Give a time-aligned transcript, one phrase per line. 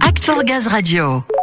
[0.00, 1.35] Act for Gaz Radio.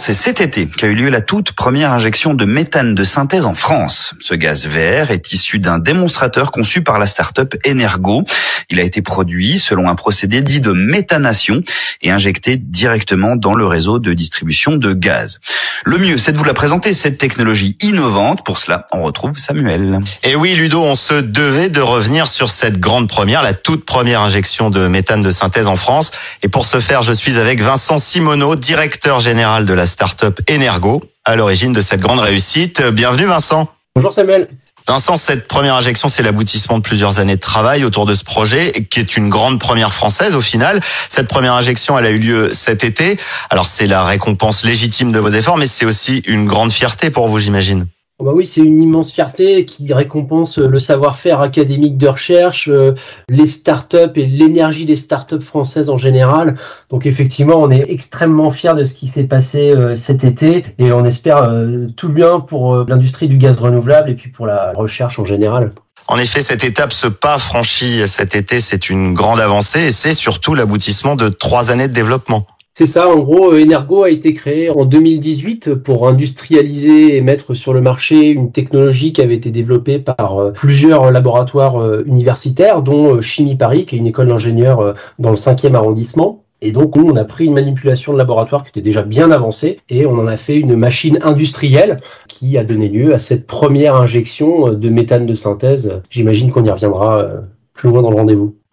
[0.00, 3.54] C'est cet été qu'a eu lieu la toute première injection de méthane de synthèse en
[3.54, 4.14] France.
[4.20, 8.24] Ce gaz vert est issu d'un démonstrateur conçu par la start-up Energo.
[8.70, 11.62] Il a été produit selon un procédé dit de méthanation
[12.00, 15.40] et injecté directement dans le réseau de distribution de gaz.
[15.84, 18.44] Le mieux, c'est de vous la présenter, cette technologie innovante.
[18.44, 19.98] Pour cela, on retrouve Samuel.
[20.22, 24.20] Et oui, Ludo, on se devait de revenir sur cette grande première, la toute première
[24.20, 26.12] injection de méthane de synthèse en France.
[26.42, 31.02] Et pour ce faire, je suis avec Vincent Simoneau, directeur général de la start-up Energo,
[31.24, 32.82] à l'origine de cette grande réussite.
[32.82, 33.68] Bienvenue Vincent.
[33.96, 34.48] Bonjour Samuel.
[34.86, 38.72] Vincent, cette première injection, c'est l'aboutissement de plusieurs années de travail autour de ce projet,
[38.90, 40.80] qui est une grande première française au final.
[41.10, 43.18] Cette première injection, elle a eu lieu cet été.
[43.50, 47.28] Alors c'est la récompense légitime de vos efforts, mais c'est aussi une grande fierté pour
[47.28, 47.86] vous, j'imagine.
[48.20, 52.96] Oh bah oui, c'est une immense fierté qui récompense le savoir-faire académique de recherche, euh,
[53.28, 56.56] les startups et l'énergie des startups françaises en général.
[56.90, 60.90] Donc effectivement, on est extrêmement fiers de ce qui s'est passé euh, cet été et
[60.90, 65.20] on espère euh, tout bien pour l'industrie du gaz renouvelable et puis pour la recherche
[65.20, 65.70] en général.
[66.08, 70.14] En effet, cette étape, ce pas franchi cet été, c'est une grande avancée et c'est
[70.14, 72.48] surtout l'aboutissement de trois années de développement.
[72.78, 77.74] C'est ça, en gros, Energo a été créé en 2018 pour industrialiser et mettre sur
[77.74, 83.16] le marché une technologie qui avait été développée par euh, plusieurs laboratoires euh, universitaires, dont
[83.16, 86.44] euh, Chimie Paris, qui est une école d'ingénieurs dans le 5e arrondissement.
[86.60, 89.80] Et donc, nous, on a pris une manipulation de laboratoire qui était déjà bien avancée
[89.88, 91.96] et on en a fait une machine industrielle
[92.28, 96.00] qui a donné lieu à cette première injection de méthane de synthèse.
[96.10, 97.26] J'imagine qu'on y reviendra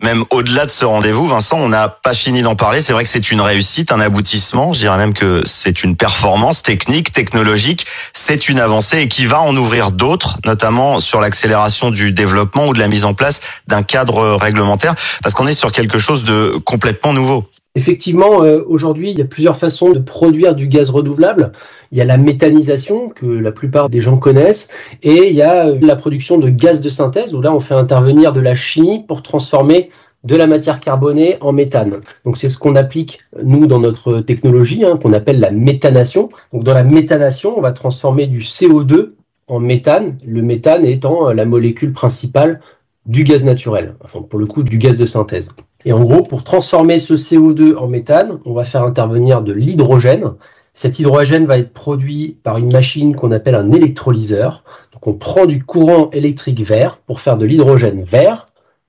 [0.04, 2.82] Même au-delà de ce rendez-vous, Vincent, on n'a pas fini d'en parler.
[2.82, 4.74] C'est vrai que c'est une réussite, un aboutissement.
[4.74, 7.86] Je dirais même que c'est une performance technique, technologique.
[8.14, 12.74] C'est une avancée et qui va en ouvrir d'autres, notamment sur l'accélération du développement ou
[12.74, 16.58] de la mise en place d'un cadre réglementaire, parce qu'on est sur quelque chose de
[16.66, 17.50] complètement nouveau.
[17.76, 21.52] Effectivement, euh, aujourd'hui, il y a plusieurs façons de produire du gaz renouvelable.
[21.92, 24.70] Il y a la méthanisation que la plupart des gens connaissent
[25.04, 27.74] et il y a euh, la production de gaz de synthèse où là on fait
[27.74, 29.90] intervenir de la chimie pour transformer
[30.24, 32.00] de la matière carbonée en méthane.
[32.24, 36.30] Donc c'est ce qu'on applique nous dans notre technologie hein, qu'on appelle la méthanation.
[36.54, 39.12] Donc dans la méthanation, on va transformer du CO2
[39.48, 42.62] en méthane, le méthane étant euh, la molécule principale
[43.06, 45.56] du gaz naturel, enfin pour le coup du gaz de synthèse.
[45.86, 50.34] Et en gros, pour transformer ce CO2 en méthane, on va faire intervenir de l'hydrogène.
[50.74, 54.64] Cet hydrogène va être produit par une machine qu'on appelle un électrolyseur.
[54.94, 58.48] Donc on prend du courant électrique vert pour faire de l'hydrogène vert,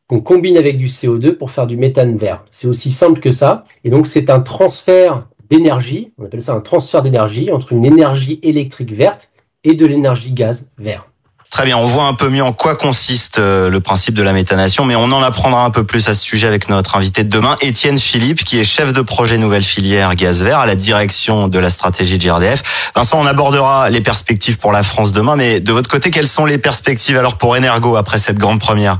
[0.08, 2.44] qu'on combine avec du CO2 pour faire du méthane vert.
[2.50, 3.64] C'est aussi simple que ça.
[3.84, 8.40] Et donc c'est un transfert d'énergie, on appelle ça un transfert d'énergie entre une énergie
[8.42, 9.30] électrique verte
[9.62, 11.08] et de l'énergie gaz vert.
[11.50, 14.32] Très bien, on voit un peu mieux en quoi consiste euh, le principe de la
[14.32, 17.30] méthanation, mais on en apprendra un peu plus à ce sujet avec notre invité de
[17.30, 21.48] demain, Étienne Philippe, qui est chef de projet nouvelle filière gaz vert à la direction
[21.48, 22.90] de la stratégie de GRDF.
[22.94, 26.44] Vincent, on abordera les perspectives pour la France demain, mais de votre côté, quelles sont
[26.44, 28.98] les perspectives alors pour Energo après cette grande première?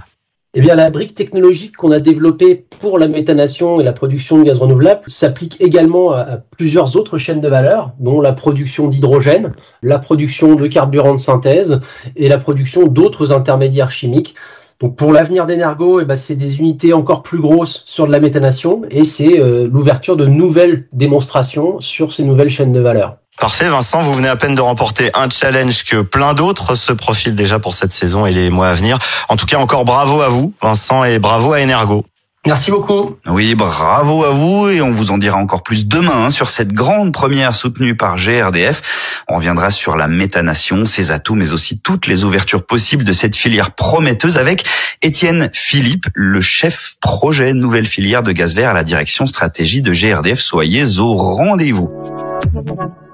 [0.59, 4.45] Eh bien, la brique technologique qu'on a développée pour la méthanation et la production de
[4.45, 9.53] gaz renouvelable s'applique également à, plusieurs autres chaînes de valeur, dont la production d'hydrogène,
[9.83, 11.79] la production de carburant de synthèse
[12.17, 14.35] et la production d'autres intermédiaires chimiques.
[14.81, 18.19] Donc pour l'avenir d'Energo, eh ben, c'est des unités encore plus grosses sur de la
[18.19, 23.19] méthanation et c'est euh, l'ouverture de nouvelles démonstrations sur ces nouvelles chaînes de valeur.
[23.39, 27.37] Parfait, Vincent, vous venez à peine de remporter un challenge que plein d'autres se profilent
[27.37, 28.99] déjà pour cette saison et les mois à venir.
[29.29, 32.05] En tout cas, encore bravo à vous, Vincent, et bravo à Energo.
[32.47, 33.17] Merci beaucoup.
[33.27, 36.73] Oui, bravo à vous et on vous en dira encore plus demain hein, sur cette
[36.73, 39.25] grande première soutenue par GRDF.
[39.29, 43.35] On reviendra sur la méthanation, ses atouts, mais aussi toutes les ouvertures possibles de cette
[43.35, 44.65] filière prometteuse avec
[45.03, 49.91] Étienne Philippe, le chef projet nouvelle filière de gaz vert à la direction stratégie de
[49.93, 50.39] GRDF.
[50.39, 51.91] Soyez au rendez-vous.
[52.57, 53.06] Thank you.